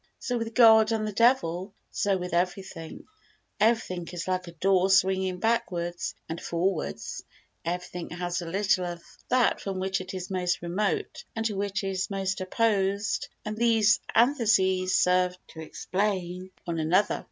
So 0.17 0.39
with 0.39 0.55
God 0.55 0.91
and 0.91 1.07
the 1.07 1.11
devil; 1.11 1.75
so 1.91 2.17
with 2.17 2.33
everything. 2.33 3.05
Everything 3.59 4.07
is 4.13 4.27
like 4.27 4.47
a 4.47 4.51
door 4.53 4.89
swinging 4.89 5.37
backwards 5.37 6.15
and 6.27 6.41
forwards. 6.41 7.23
Everything 7.63 8.09
has 8.09 8.41
a 8.41 8.47
little 8.49 8.83
of 8.83 9.03
that 9.29 9.61
from 9.61 9.79
which 9.79 10.01
it 10.01 10.15
is 10.15 10.31
most 10.31 10.63
remote 10.63 11.23
and 11.35 11.45
to 11.45 11.53
which 11.55 11.83
it 11.83 11.89
is 11.91 12.09
most 12.09 12.41
opposed 12.41 13.27
and 13.45 13.55
these 13.55 13.99
antitheses 14.15 14.95
serve 14.95 15.35
to 15.49 15.59
explain 15.61 16.49
one 16.65 16.79
another. 16.79 17.19